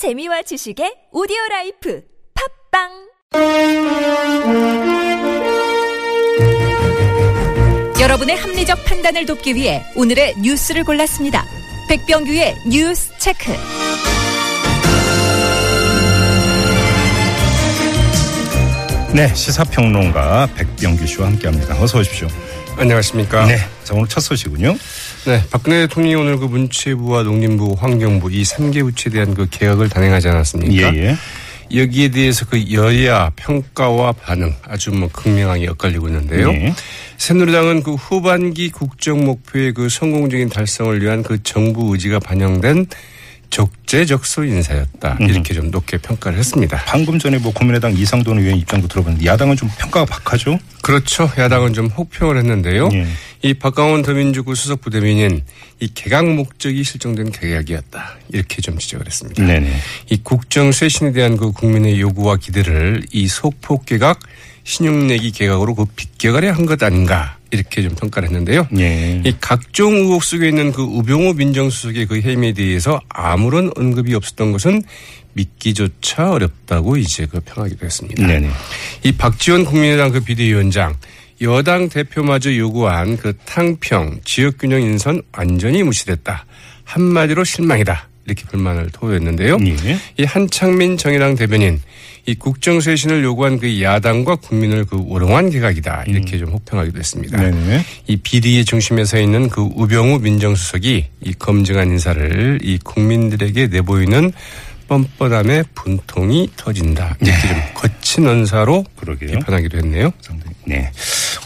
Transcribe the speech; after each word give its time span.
재미와 0.00 0.40
지식의 0.40 1.12
오디오 1.12 1.36
라이프 1.50 2.00
팟빵 2.72 2.88
여러분의 8.00 8.34
합리적 8.34 8.82
판단을 8.86 9.26
돕기 9.26 9.54
위해 9.54 9.82
오늘의 9.96 10.36
뉴스를 10.38 10.84
골랐습니다. 10.84 11.44
백병규의 11.90 12.54
뉴스 12.70 13.12
체크. 13.18 13.52
네, 19.12 19.34
시사평론가 19.34 20.48
백병규 20.54 21.06
씨와 21.06 21.26
함께합니다. 21.26 21.78
어서 21.78 21.98
오십시오. 21.98 22.26
안녕하십니까. 22.78 23.44
네, 23.44 23.58
자 23.90 23.96
오늘 23.96 24.06
첫 24.06 24.20
소식은요. 24.20 24.76
네, 25.26 25.42
박근혜 25.50 25.80
대통령이 25.80 26.14
오늘 26.14 26.38
그 26.38 26.44
문체부와 26.44 27.24
농림부, 27.24 27.74
환경부 27.76 28.30
이 28.30 28.42
3개 28.42 28.82
부처에 28.84 29.12
대한 29.12 29.34
그 29.34 29.48
개혁을 29.50 29.88
단행하지 29.88 30.28
않았습니까? 30.28 30.94
예, 30.94 31.08
예. 31.08 31.16
여기에 31.74 32.10
대해서 32.10 32.46
그 32.46 32.72
여야 32.72 33.32
평가와 33.34 34.12
반응 34.12 34.54
아주 34.62 34.92
뭐 34.92 35.08
극명하게 35.12 35.70
엇갈리고 35.70 36.06
있는데요. 36.06 36.52
네. 36.52 36.72
새누리당은 37.16 37.82
그 37.82 37.94
후반기 37.94 38.70
국정 38.70 39.24
목표의 39.24 39.74
그 39.74 39.88
성공적인 39.88 40.50
달성을 40.50 41.02
위한 41.02 41.24
그 41.24 41.42
정부 41.42 41.92
의지가 41.92 42.20
반영된 42.20 42.86
적재적소 43.50 44.44
인사였다. 44.44 45.18
이렇게 45.20 45.52
좀 45.52 45.72
높게 45.72 45.98
평가를 45.98 46.38
했습니다. 46.38 46.80
방금 46.86 47.18
전에 47.18 47.38
뭐 47.38 47.52
국민의당 47.52 47.92
이상돈 47.96 48.38
의원 48.38 48.56
입장도 48.56 48.86
들어봤는데 48.86 49.26
야당은 49.26 49.56
좀 49.56 49.68
평가가 49.76 50.06
박하죠. 50.06 50.60
그렇죠. 50.82 51.28
야당은 51.36 51.72
좀 51.72 51.88
혹평을 51.88 52.38
했는데요. 52.38 52.88
예. 52.92 53.06
이 53.42 53.54
박강원 53.54 54.02
더민주구 54.02 54.54
수석 54.54 54.82
부대변인 54.82 55.42
이 55.80 55.88
개각 55.94 56.26
목적이 56.26 56.84
실종된 56.84 57.32
개각이었다. 57.32 58.18
이렇게 58.32 58.60
좀 58.60 58.78
지적을 58.78 59.06
했습니다. 59.06 59.42
네네. 59.44 59.72
이 60.10 60.20
국정 60.22 60.72
쇄신에 60.72 61.12
대한 61.12 61.36
그 61.36 61.50
국민의 61.52 62.00
요구와 62.00 62.36
기대를 62.36 63.06
이 63.12 63.28
소폭 63.28 63.86
개각, 63.86 64.20
신용내기 64.64 65.30
개각으로 65.30 65.74
그 65.74 65.86
빗겨가려 65.96 66.52
한 66.52 66.66
것 66.66 66.82
아닌가. 66.82 67.38
이렇게 67.50 67.82
좀 67.82 67.96
평가를 67.96 68.28
했는데요. 68.28 68.68
예. 68.78 69.20
이 69.24 69.34
각종 69.40 69.94
의혹 69.94 70.22
속에 70.22 70.48
있는 70.48 70.70
그 70.70 70.82
우병우 70.82 71.34
민정수석의 71.34 72.06
그 72.06 72.20
해임에 72.20 72.52
대해서 72.52 73.00
아무런 73.08 73.72
언급이 73.74 74.14
없었던 74.14 74.52
것은 74.52 74.84
믿기조차 75.32 76.30
어렵다고 76.30 76.96
이제 76.96 77.26
그 77.26 77.40
평하기도 77.40 77.84
했습니다. 77.84 78.24
네네. 78.24 78.50
이 79.02 79.12
박지원 79.12 79.64
국민의당 79.64 80.12
그 80.12 80.20
비대위원장 80.20 80.94
여당 81.42 81.88
대표마저 81.88 82.54
요구한 82.56 83.16
그 83.16 83.34
탕평 83.44 84.20
지역균형 84.24 84.82
인선 84.82 85.22
완전히 85.32 85.82
무시됐다. 85.82 86.44
한마디로 86.84 87.44
실망이다. 87.44 88.08
이렇게 88.26 88.44
불만을 88.44 88.90
토로했는데요. 88.92 89.58
예. 89.86 89.98
이 90.18 90.24
한창민 90.24 90.96
정의당 90.96 91.34
대변인 91.34 91.80
이 92.26 92.34
국정쇄신을 92.34 93.24
요구한 93.24 93.58
그 93.58 93.80
야당과 93.82 94.36
국민을 94.36 94.84
그 94.84 94.96
우롱한 94.96 95.50
개각이다. 95.50 96.04
이렇게 96.06 96.38
좀 96.38 96.50
혹평하기도 96.50 96.98
했습니다. 96.98 97.38
네네. 97.38 97.84
이 98.06 98.16
비리의 98.16 98.64
중심에 98.66 99.04
서 99.04 99.18
있는 99.18 99.48
그 99.48 99.62
우병우 99.62 100.18
민정수석이 100.20 101.06
이 101.22 101.32
검증한 101.38 101.88
인사를 101.90 102.60
이 102.62 102.78
국민들에게 102.84 103.68
내보이는 103.68 104.32
뻔뻔함의 104.86 105.64
분통이 105.74 106.50
터진다. 106.56 107.16
이렇게 107.20 107.48
좀 107.48 107.56
거친 107.74 108.26
언사로 108.26 108.84
네. 108.86 108.94
그러게요. 108.96 109.38
비판하기도 109.38 109.78
했네요. 109.78 110.12
네. 110.66 110.90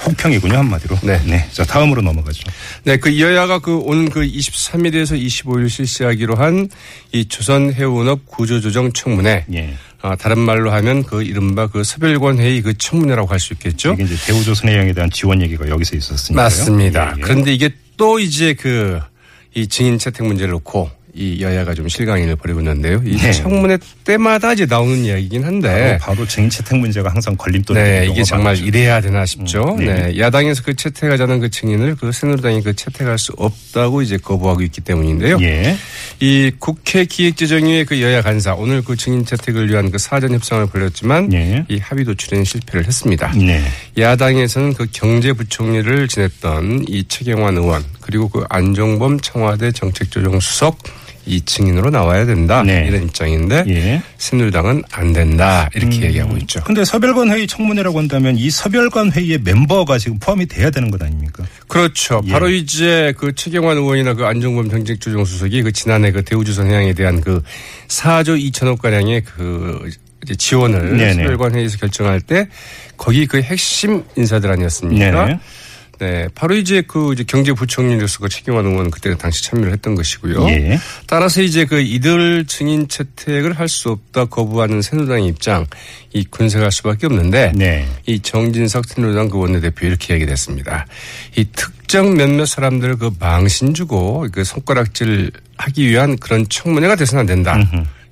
혹평이군요 0.07 0.57
한마디로. 0.59 0.99
네. 1.03 1.49
자 1.53 1.65
다음으로 1.65 2.03
넘어가죠. 2.03 2.43
네, 2.85 2.97
그 2.97 3.19
여야가 3.21 3.59
그 3.61 3.77
오는 3.79 4.09
그 4.11 4.21
23일에서 4.21 5.21
25일 5.21 5.69
실시하기로 5.69 6.37
한 6.37 6.69
이 7.13 7.25
조선 7.27 7.73
해운업 7.73 8.27
구조조정 8.27 8.93
청문회. 8.93 9.45
예. 9.55 9.75
아, 10.03 10.17
다른 10.17 10.39
말로 10.41 10.71
하면 10.73 11.03
그 11.05 11.23
이른바 11.23 11.67
그 11.69 11.83
서별관 11.85 12.39
회의 12.39 12.61
그 12.61 12.77
청문회라고 12.77 13.29
할 13.29 13.39
수 13.41 13.53
있겠죠. 13.55 13.93
이게 13.95 14.03
이제 14.05 14.17
대우조선 14.27 14.69
해양에 14.69 14.93
대한 14.93 15.11
지원 15.11 15.41
얘기가 15.41 15.69
여기서 15.69 15.97
있었으니까요. 15.97 16.45
맞습니다. 16.45 17.13
예, 17.17 17.19
예. 17.19 17.21
그런데 17.23 17.55
이게 17.55 17.71
또 17.97 18.19
이제 18.19 18.55
그 18.55 19.01
이 19.57 19.69
증인 19.69 19.99
채택 19.99 20.27
문제를 20.27 20.51
놓고 20.51 20.91
이 21.17 21.41
여야가 21.41 21.75
좀 21.75 21.89
실강인을 21.89 22.35
벌이고 22.37 22.61
있는데요. 22.61 23.01
이 23.07 23.17
네. 23.17 23.31
청문회 23.33 23.79
때마다 24.03 24.53
이제 24.53 24.67
나오는 24.67 25.05
이야기긴 25.05 25.45
한데. 25.45 25.99
바로, 26.01 26.17
바로 26.17 26.27
증인 26.27 26.51
채택 26.51 26.77
문제가 26.79 27.09
항상 27.09 27.37
걸림돌이 27.37 27.79
네, 27.79 28.09
이게 28.11 28.25
정말 28.25 28.55
많죠. 28.55 28.65
이래야 28.65 29.01
되나 29.01 29.25
싶죠. 29.25 29.77
음, 29.79 29.85
네. 29.85 30.09
네. 30.09 30.19
야당에서 30.19 30.63
그 30.65 30.75
채택하자는 30.75 31.39
그 31.39 31.51
증인을 31.51 31.95
그 31.95 32.11
새누리당이 32.11 32.63
그 32.63 32.75
채택할 32.75 33.17
수 33.19 33.33
없다고 33.37 34.03
이제 34.03 34.17
거부하고 34.17 34.63
있기 34.63 34.81
때문인데요. 34.81 35.39
예. 35.41 35.77
이 36.19 36.51
국회 36.59 37.05
기획재정위의 37.05 37.85
그 37.85 38.03
여야 38.03 38.21
간사 38.21 38.55
오늘 38.55 38.83
그 38.83 38.97
증인 38.97 39.25
채택을 39.25 39.71
위한 39.71 39.93
그 39.93 39.99
사전 39.99 40.33
협상을 40.35 40.67
벌였지만 40.67 41.33
예. 41.33 41.65
이 41.69 41.79
합의 41.79 42.05
도출에는 42.05 42.45
실패를 42.45 42.87
했습니다. 42.87 43.33
네. 43.37 43.63
야당에서는 43.97 44.75
그 44.75 44.89
경제부총리를 44.93 46.09
지냈던 46.09 46.87
이 46.89 47.05
최경환 47.07 47.57
의원 47.57 47.85
그리고 48.01 48.29
그 48.29 48.45
안종범 48.49 49.21
청와대 49.21 49.71
정책조정수석 49.71 51.04
이 51.27 51.41
증인으로 51.41 51.91
나와야 51.91 52.27
된다 52.27 52.63
네. 52.63 52.87
이런 52.87 53.05
입장인데 53.05 53.65
예. 53.69 54.03
새누리당은 54.19 54.83
안 54.93 55.13
된다 55.13 55.69
이렇게 55.75 56.03
얘기하고 56.03 56.37
있죠. 56.39 56.63
근데 56.65 56.85
서별관 56.85 57.31
회의 57.31 57.47
청문회라고 57.47 57.99
한다면 57.99 58.37
이 58.37 58.51
서별관 58.51 59.13
회의의 59.13 59.39
멤버가 59.43 59.99
지금 59.99 60.19
포함이 60.19 60.47
돼야 60.47 60.71
되는 60.71 60.91
것 60.91 61.03
아닙니까? 61.03 61.45
그렇죠. 61.69 62.21
예. 62.27 62.33
바로 62.33 62.51
이제 62.51 63.15
그 63.17 63.35
최경환 63.35 63.77
의원이나 63.77 64.15
그 64.15 64.25
안종범 64.27 64.71
정책조정수석이 64.71 65.63
그 65.63 65.73
지난해 65.73 66.13
그 66.13 66.23
대우조선 66.25 66.67
해양에 66.69 66.93
대한 66.93 67.21
그 67.21 67.43
4조 67.89 68.39
2천억 68.53 68.79
가량의 68.79 69.23
그 69.25 69.91
지원을. 70.39 70.99
서별관 71.15 71.55
회의에서 71.55 71.79
결정할 71.79 72.21
때 72.21 72.49
거기 72.97 73.27
그 73.27 73.41
핵심 73.43 74.05
인사들 74.17 74.51
아니었습니까? 74.51 75.25
네네. 75.27 75.39
네, 76.05 76.29
바로 76.35 76.55
이제 76.55 76.83
그 76.87 77.15
이제 77.15 77.25
경제부총리로서 77.25 78.19
그 78.21 78.29
최경환 78.29 78.67
의원 78.67 78.91
그때 78.91 79.17
당시 79.17 79.43
참여를 79.45 79.73
했던 79.73 79.95
것이고요. 79.95 80.47
예. 80.51 80.79
따라서 81.07 81.41
이제 81.41 81.65
그 81.65 81.81
이들 81.81 82.45
증인 82.47 82.87
채택을 82.89 83.59
할 83.59 83.69
수 83.69 83.89
없다 83.89 84.27
거부하는 84.27 84.83
새누리당의 84.83 85.29
입장 85.29 85.67
이 86.13 86.25
군색할 86.25 86.71
수밖에 86.71 87.07
없는데 87.07 87.53
네. 87.55 87.89
이 88.07 88.21
정진석 88.21 88.85
새누리당 88.87 89.31
그 89.31 89.39
원내대표 89.39 89.87
이렇게 89.87 90.13
얘기를 90.13 90.31
했습니다. 90.31 90.87
이 91.37 91.47
특정 91.57 92.15
몇몇 92.15 92.45
사람들 92.45 92.97
그 92.97 93.11
망신 93.19 93.73
주고 93.73 94.27
그 94.31 94.45
손가락질 94.45 95.33
하기 95.57 95.89
위한 95.89 96.19
그런 96.19 96.47
청문회가 96.49 96.97
돼서는 96.97 97.21
안 97.21 97.27
된다. 97.27 97.59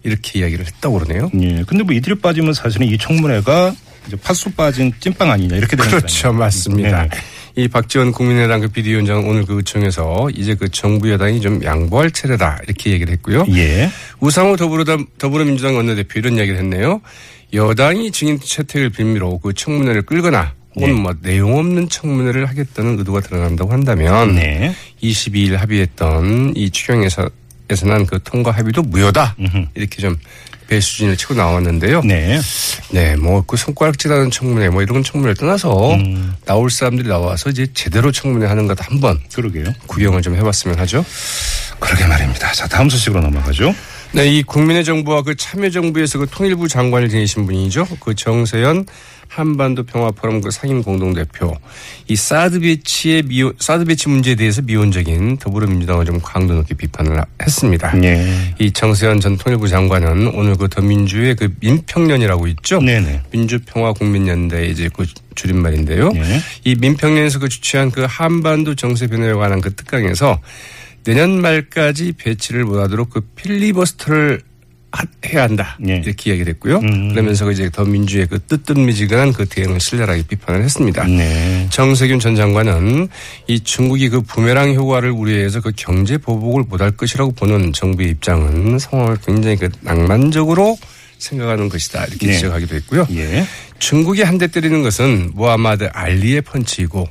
이렇게 0.02 0.40
이야기를 0.40 0.66
했다고 0.66 0.98
그러네요. 0.98 1.30
예. 1.40 1.62
근데 1.66 1.84
뭐 1.84 1.94
이들이 1.94 2.16
빠지면 2.16 2.54
사실은 2.54 2.88
이 2.88 2.96
청문회가 2.96 3.74
이제 4.08 4.16
팥소 4.16 4.50
빠진 4.56 4.92
찐빵 4.98 5.30
아니냐 5.30 5.56
이렇게 5.56 5.76
되는 5.76 5.88
그렇죠. 5.90 6.06
거잖아요. 6.06 6.38
맞습니다. 6.38 7.02
네. 7.04 7.10
이 7.54 7.68
박지원 7.68 8.12
국민의당 8.12 8.60
그 8.60 8.68
비대위원장은 8.68 9.28
오늘 9.28 9.44
그 9.44 9.56
의총에서 9.56 10.30
이제 10.34 10.54
그 10.54 10.70
정부 10.70 11.10
여당이 11.10 11.40
좀 11.40 11.62
양보할 11.62 12.10
차례다 12.10 12.60
이렇게 12.64 12.92
얘기를 12.92 13.12
했고요. 13.12 13.44
예. 13.54 13.90
우상호 14.20 14.56
더불어당, 14.56 15.06
더불어민주당 15.18 15.76
원내대표 15.76 16.18
이런 16.20 16.36
이야기를 16.36 16.58
했네요. 16.60 17.00
여당이 17.52 18.10
증인 18.12 18.40
채택을 18.40 18.90
빌미로 18.90 19.38
그 19.38 19.52
청문회를 19.52 20.02
끌거나 20.02 20.54
혹은 20.74 20.94
네. 20.94 21.00
뭐 21.00 21.14
내용 21.20 21.58
없는 21.58 21.90
청문회를 21.90 22.46
하겠다는 22.46 22.98
의도가 22.98 23.20
드러난다고 23.20 23.72
한다면 23.72 24.34
네. 24.34 24.74
22일 25.02 25.56
합의했던 25.56 26.54
이 26.56 26.70
추경에서 26.70 27.28
에서는 27.70 28.06
그 28.06 28.18
통과 28.22 28.50
합의도 28.50 28.82
무효다 28.82 29.36
이렇게 29.74 30.02
좀 30.02 30.16
배수진을 30.68 31.16
치고 31.16 31.34
나왔는데요. 31.34 32.02
네. 32.02 32.40
네, 32.90 33.16
뭐 33.16 33.42
그 33.46 33.56
손가락질하는 33.56 34.30
청문회 34.30 34.70
뭐 34.70 34.82
이런 34.82 35.02
청문회를 35.02 35.34
떠나서 35.36 35.94
음. 35.94 36.34
나올 36.46 36.70
사람들이 36.70 37.08
나와서 37.08 37.50
이제 37.50 37.66
제대로 37.74 38.10
청문회 38.12 38.46
하는 38.46 38.66
것 38.66 38.78
한번 38.80 39.18
그러게요. 39.34 39.64
구경을 39.86 40.22
좀 40.22 40.36
해봤으면 40.36 40.78
하죠. 40.80 41.04
그러게 41.78 42.06
말입니다. 42.06 42.52
자, 42.52 42.66
다음 42.68 42.88
소식으로 42.88 43.20
넘어가죠. 43.20 43.74
네, 44.14 44.26
이 44.26 44.42
국민의 44.42 44.84
정부와 44.84 45.22
그 45.22 45.34
참여정부에서 45.34 46.18
그 46.18 46.26
통일부 46.30 46.68
장관을 46.68 47.08
지내신 47.08 47.46
분이죠. 47.46 47.86
그 47.98 48.14
정세현 48.14 48.84
한반도 49.26 49.84
평화 49.84 50.10
포럼 50.10 50.42
그 50.42 50.50
상임 50.50 50.82
공동 50.82 51.14
대표. 51.14 51.56
이 52.08 52.14
사드 52.14 52.60
배치의 52.60 53.22
미온, 53.22 53.54
사드 53.58 53.86
배치 53.86 54.10
문제에 54.10 54.34
대해서 54.34 54.60
미온적인 54.60 55.38
더불어민주당을 55.38 56.04
좀 56.04 56.20
강도 56.20 56.52
높게 56.52 56.74
비판을 56.74 57.22
했습니다. 57.40 57.94
예. 58.04 58.54
이 58.58 58.70
정세현 58.70 59.20
전 59.20 59.38
통일부 59.38 59.66
장관은 59.66 60.34
오늘 60.34 60.56
그 60.56 60.68
더민주의 60.68 61.34
그 61.34 61.48
민평련이라고 61.60 62.48
있죠. 62.48 62.82
네네. 62.82 63.22
민주평화국민연대 63.30 64.66
이제 64.66 64.90
그 64.94 65.06
줄임말인데요. 65.34 66.12
네. 66.12 66.40
이 66.64 66.74
민평련에서 66.74 67.38
그 67.38 67.48
주최한 67.48 67.90
그 67.90 68.04
한반도 68.06 68.74
정세 68.74 69.06
변화에 69.06 69.32
관한 69.32 69.62
그 69.62 69.74
특강에서 69.74 70.38
내년 71.04 71.40
말까지 71.40 72.12
배치를 72.12 72.64
못하도록 72.64 73.10
그 73.10 73.20
필리버스터를 73.20 74.40
해야 75.26 75.44
한다 75.44 75.78
예. 75.88 76.02
이렇게 76.04 76.30
이야기를 76.30 76.52
했고요. 76.54 76.78
음. 76.80 77.10
그러면서 77.12 77.50
이제 77.50 77.70
더 77.70 77.82
민주의 77.84 78.26
그 78.26 78.38
뜨뜻미지근한 78.40 79.32
그 79.32 79.46
대응을 79.46 79.80
신랄하게 79.80 80.24
비판을 80.28 80.62
했습니다. 80.62 81.04
네. 81.04 81.66
정세균 81.70 82.20
전 82.20 82.36
장관은 82.36 83.08
이 83.46 83.60
중국이 83.60 84.10
그 84.10 84.20
부메랑 84.20 84.74
효과를 84.74 85.10
우려해서 85.10 85.62
그 85.62 85.72
경제 85.74 86.18
보복을 86.18 86.64
못할 86.68 86.90
것이라고 86.90 87.32
보는 87.32 87.72
정부의 87.72 88.10
입장은 88.10 88.78
상황을 88.78 89.16
굉장히 89.24 89.56
그 89.56 89.70
낭만적으로 89.80 90.76
생각하는 91.16 91.70
것이다 91.70 92.04
이렇게 92.04 92.26
네. 92.26 92.32
지적하기도 92.34 92.76
했고요. 92.76 93.06
예. 93.12 93.46
중국이 93.78 94.22
한 94.22 94.36
대 94.36 94.46
때리는 94.46 94.82
것은 94.82 95.30
모하마드 95.34 95.88
알리의 95.92 96.42
펀치이고 96.42 97.08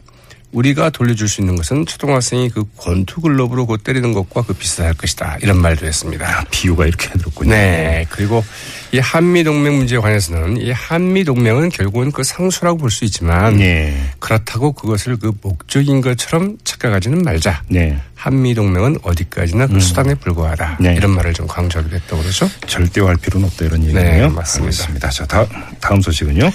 우리가 0.51 0.89
돌려줄 0.89 1.27
수 1.29 1.41
있는 1.41 1.55
것은 1.55 1.85
초등학생이 1.85 2.49
그 2.49 2.63
권투 2.77 3.21
글러브로 3.21 3.65
그 3.65 3.77
때리는 3.77 4.11
것과 4.13 4.41
그 4.43 4.53
비슷할 4.53 4.93
것이다 4.95 5.37
이런 5.41 5.57
말도 5.61 5.85
했습니다. 5.85 6.45
비유가 6.51 6.85
이렇게 6.85 7.09
들었군요. 7.17 7.51
네. 7.51 8.05
그리고 8.09 8.43
이 8.91 8.99
한미 8.99 9.43
동맹 9.43 9.77
문제에 9.77 9.97
관해서는 9.99 10.57
이 10.57 10.71
한미 10.71 11.23
동맹은 11.23 11.69
결국은 11.69 12.11
그 12.11 12.23
상수라고 12.23 12.77
볼 12.77 12.91
수 12.91 13.05
있지만 13.05 13.57
예. 13.61 13.95
그렇다고 14.19 14.73
그것을 14.73 15.17
그 15.17 15.31
목적인 15.41 16.01
것처럼 16.01 16.57
착각하지는 16.65 17.23
말자. 17.23 17.63
네. 17.69 17.97
한미 18.15 18.53
동맹은 18.53 18.97
어디까지나 19.01 19.67
그 19.67 19.79
수단에 19.79 20.13
불과하다. 20.15 20.77
네. 20.81 20.93
이런 20.95 21.11
말을 21.11 21.33
좀 21.33 21.47
강조하기도 21.47 21.95
했다고 21.95 22.21
그러죠. 22.21 22.49
절대화할 22.67 23.15
필요는 23.17 23.47
없다 23.47 23.65
이런 23.65 23.81
얘기네요. 23.83 24.27
네, 24.27 24.35
맞습니다. 24.35 24.65
알겠습니다. 24.65 25.09
자, 25.09 25.25
다, 25.25 25.45
다음 25.79 26.01
소식은요. 26.01 26.51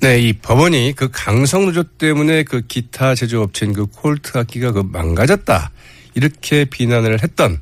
네, 0.00 0.20
이 0.20 0.32
법원이 0.34 0.92
그 0.94 1.08
강성 1.10 1.64
노조 1.66 1.82
때문에 1.82 2.42
그 2.44 2.62
기타 2.66 3.14
제조업체인 3.14 3.72
그 3.72 3.86
콜트 3.86 4.36
악기가 4.38 4.72
그 4.72 4.80
망가졌다. 4.80 5.70
이렇게 6.14 6.64
비난을 6.66 7.22
했던 7.22 7.60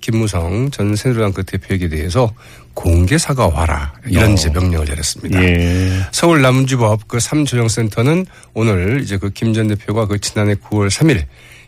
김무성 0.00 0.70
전 0.70 0.94
새누리당 0.96 1.32
그 1.32 1.44
대표에게 1.44 1.88
대해서 1.88 2.32
공개 2.74 3.18
사과하라. 3.18 3.94
이런 4.06 4.30
어. 4.30 4.34
이제 4.34 4.50
명령을 4.50 4.86
내렸습니다. 4.86 5.42
예. 5.42 6.06
서울 6.12 6.42
남주법 6.42 7.08
그 7.08 7.18
삼조정센터는 7.20 8.26
오늘 8.54 9.00
이제 9.02 9.16
그 9.16 9.30
김 9.30 9.52
전 9.52 9.68
대표가 9.68 10.06
그 10.06 10.18
지난해 10.20 10.54
9월 10.54 10.88
3일 10.90 11.24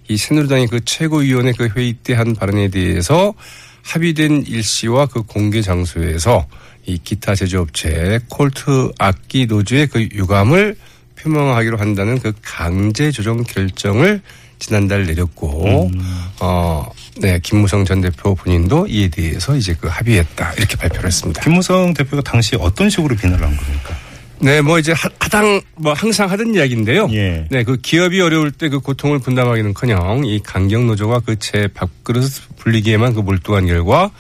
이 0.09 0.17
새누리당의 0.17 0.69
그 0.69 0.85
최고위원회 0.85 1.53
그 1.53 1.69
회의 1.77 1.95
때 1.95 2.15
한 2.15 2.35
발언에 2.35 2.69
대해서 2.69 3.35
합의된 3.83 4.45
일시와 4.47 5.07
그 5.07 5.23
공개 5.23 5.61
장소에서 5.61 6.47
이 6.87 6.99
기타 7.03 7.35
제조업체 7.35 8.21
콜트 8.29 8.93
악기 8.99 9.47
노조의 9.47 9.87
그 9.89 10.01
유감을 10.13 10.77
표명하기로 11.17 11.79
한다는 11.79 12.19
그 12.19 12.33
강제 12.43 13.11
조정 13.13 13.43
결정을 13.45 14.21
지난달 14.59 15.07
내렸고 15.07 15.91
어, 16.41 16.87
네, 17.19 17.39
김무성 17.43 17.85
전 17.85 18.01
대표 18.01 18.35
본인도 18.35 18.87
이에 18.89 19.09
대해서 19.09 19.57
이제 19.57 19.75
그 19.81 19.89
합의했다 19.89 20.53
이렇게 20.55 20.77
발표를 20.77 21.07
했습니다. 21.07 21.41
김무성 21.43 21.95
대표가 21.95 22.23
당시 22.23 22.57
어떤 22.59 22.89
식으로 22.91 23.15
비난을 23.17 23.45
한 23.47 23.57
겁니까? 23.57 23.97
네, 24.41 24.61
뭐 24.61 24.79
이제 24.81 24.91
하- 24.93 25.09
하당 25.21 25.61
뭐 25.77 25.93
항상 25.93 26.29
하던 26.31 26.55
이야기인데요. 26.55 27.09
예. 27.13 27.47
네, 27.51 27.63
그 27.63 27.77
기업이 27.77 28.21
어려울 28.21 28.51
때 28.51 28.69
그 28.69 28.81
고통을 28.81 29.21
분담하기는커녕 29.21 30.25
이 30.25 30.41
강경 30.43 30.89
노조가 30.89 31.21
그 31.21 31.37
제 31.37 31.69
밥그릇 31.73 32.57
불리기에만 32.59 33.15
그 33.15 33.21
몰두한 33.21 33.67
결과 33.67 34.11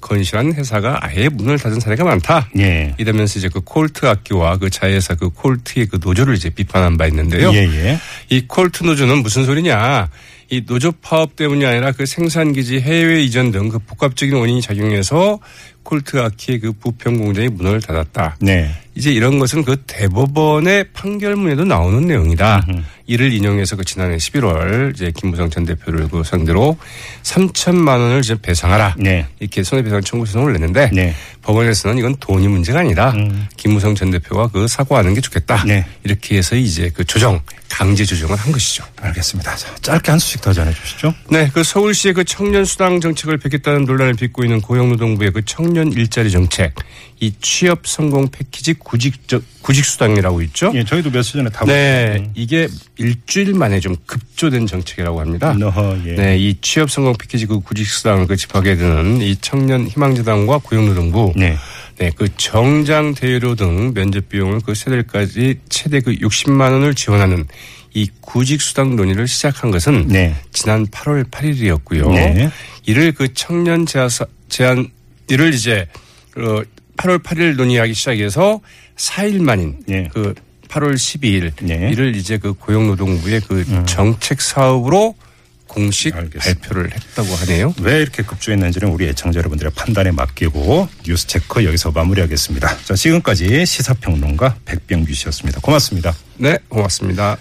건실한 0.00 0.54
회사가 0.54 0.98
아예 1.02 1.28
문을 1.28 1.58
닫은 1.58 1.80
사례가 1.80 2.04
많다. 2.04 2.48
예. 2.58 2.94
이러면서 2.98 3.38
이제 3.38 3.48
그 3.48 3.60
콜트 3.60 4.06
악기와 4.06 4.56
그 4.58 4.70
자회사 4.70 5.14
그 5.14 5.30
콜트의 5.30 5.86
그 5.86 5.98
노조를 6.02 6.34
이제 6.34 6.50
비판한 6.50 6.96
바 6.96 7.06
있는데요. 7.06 7.52
예, 7.52 7.58
예. 7.58 7.98
이 8.28 8.46
콜트 8.46 8.84
노조는 8.84 9.22
무슨 9.22 9.44
소리냐? 9.44 10.08
이 10.52 10.64
노조 10.66 10.90
파업 10.90 11.36
때문이 11.36 11.64
아니라 11.64 11.92
그 11.92 12.06
생산기지 12.06 12.80
해외 12.80 13.22
이전 13.22 13.52
등 13.52 13.68
그 13.68 13.78
복합적인 13.78 14.34
원인이 14.34 14.62
작용해서 14.62 15.38
콜트 15.82 16.18
악기의 16.18 16.60
그 16.60 16.72
부평 16.72 17.18
공장이 17.18 17.48
문을 17.48 17.80
닫았다. 17.80 18.36
네. 18.40 18.70
이제 18.94 19.10
이런 19.10 19.38
것은 19.38 19.64
그 19.64 19.76
대법원의 19.86 20.90
판결문에도 20.92 21.64
나오는 21.64 22.06
내용이다. 22.06 22.66
이를 23.06 23.32
인용해서 23.32 23.76
그 23.76 23.84
지난해 23.84 24.16
11월 24.16 24.94
이제 24.94 25.10
김무성 25.16 25.48
전 25.50 25.64
대표를 25.64 26.08
그 26.08 26.22
상대로 26.22 26.76
3천만 27.22 28.00
원을 28.00 28.20
이제 28.20 28.36
배상하라. 28.40 28.96
네. 28.98 29.26
이렇게 29.40 29.62
손해배상 29.62 30.02
청구 30.02 30.26
소송을 30.26 30.52
냈는데 30.52 30.90
네. 30.92 31.14
법원에서는 31.42 31.98
이건 31.98 32.16
돈이 32.20 32.48
문제가 32.48 32.80
아니다. 32.80 33.14
김무성 33.56 33.94
전 33.94 34.10
대표가 34.10 34.48
그 34.48 34.68
사과하는 34.68 35.14
게 35.14 35.20
좋겠다. 35.20 35.64
네. 35.64 35.86
이렇게 36.04 36.36
해서 36.36 36.56
이제 36.56 36.90
그 36.94 37.04
조정, 37.04 37.40
강제 37.68 38.04
조정을 38.04 38.36
한 38.36 38.52
것이죠. 38.52 38.84
알겠습니다. 39.00 39.56
자, 39.56 39.74
짧게 39.80 40.10
한 40.10 40.18
수씩 40.18 40.40
더 40.42 40.52
전해 40.52 40.72
주시죠. 40.74 41.14
네, 41.30 41.50
그 41.52 41.62
서울시의 41.62 42.14
그 42.14 42.24
청년 42.24 42.64
수당 42.64 43.00
정책을 43.00 43.38
뵙겠다는 43.38 43.84
논란을 43.84 44.14
빚고 44.14 44.44
있는 44.44 44.60
고용노동부의 44.60 45.32
그 45.32 45.42
청년 45.44 45.92
일자리 45.92 46.30
정책, 46.30 46.74
이 47.20 47.32
취업 47.40 47.86
성공 47.86 48.28
패키지 48.28 48.74
구직 48.74 49.14
구직 49.62 49.84
수당이라고 49.84 50.40
있죠. 50.42 50.72
예, 50.74 50.84
저희도 50.84 51.10
며칠 51.10 51.34
전에 51.34 51.50
다 51.50 51.64
네, 51.66 52.30
이게 52.34 52.66
일주일 52.96 53.54
만에 53.54 53.78
좀 53.78 53.94
급조된 54.06 54.66
정책이라고 54.66 55.20
합니다. 55.20 55.52
너허, 55.52 55.98
예. 56.06 56.14
네, 56.14 56.38
이 56.38 56.56
취업 56.62 56.90
성공 56.90 57.14
패키지 57.14 57.46
그 57.46 57.60
구직 57.60 57.86
수당을 57.86 58.26
그 58.26 58.36
집하게 58.36 58.76
되는 58.76 59.20
이 59.20 59.36
청년 59.40 59.86
희망재단과 59.86 60.58
고용노동부 60.58 61.29
네. 61.36 61.56
네, 61.98 62.10
그 62.16 62.28
정장 62.36 63.14
대여료 63.14 63.54
등 63.54 63.92
면접 63.92 64.28
비용을 64.28 64.60
그 64.64 64.74
세달까지 64.74 65.60
최대 65.68 66.00
그 66.00 66.12
60만 66.12 66.72
원을 66.72 66.94
지원하는 66.94 67.46
이 67.92 68.08
구직 68.20 68.62
수당 68.62 68.96
논의를 68.96 69.26
시작한 69.26 69.70
것은 69.70 70.08
네. 70.08 70.34
지난 70.52 70.86
8월 70.86 71.28
8일이었고요. 71.30 72.12
네. 72.14 72.50
이를 72.86 73.12
그 73.12 73.32
청년 73.34 73.84
제사, 73.84 74.24
제한 74.48 74.88
이를 75.28 75.52
이제 75.52 75.86
어 76.36 76.62
8월 76.96 77.22
8일 77.22 77.56
논의하기 77.56 77.94
시작해서 77.94 78.60
4일 78.96 79.42
만인 79.42 79.76
네. 79.86 80.08
그 80.12 80.34
8월 80.68 80.94
12일 80.94 81.52
네. 81.62 81.90
이를 81.90 82.14
이제 82.14 82.38
그 82.38 82.52
고용노동부의 82.52 83.40
그 83.48 83.84
정책 83.86 84.40
사업으로 84.40 85.16
공식 85.70 86.14
알겠습니다. 86.16 86.60
발표를 86.60 86.92
했다고 86.92 87.34
하네요. 87.36 87.74
왜 87.80 88.00
이렇게 88.02 88.24
급조했는지는 88.24 88.88
우리 88.88 89.06
애청자 89.06 89.38
여러분들의 89.38 89.72
판단에 89.74 90.10
맡기고 90.10 90.88
뉴스 91.04 91.26
체크 91.28 91.64
여기서 91.64 91.92
마무리하겠습니다. 91.92 92.78
자, 92.84 92.94
지금까지 92.94 93.64
시사평론가 93.64 94.56
백병규 94.64 95.14
씨였습니다. 95.14 95.60
고맙습니다. 95.60 96.14
네, 96.36 96.58
고맙습니다. 96.68 97.36